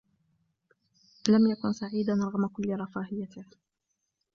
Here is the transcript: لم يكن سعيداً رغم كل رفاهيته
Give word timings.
لم 1.29 1.51
يكن 1.51 1.73
سعيداً 1.73 2.13
رغم 2.13 2.47
كل 2.47 2.79
رفاهيته 2.79 3.45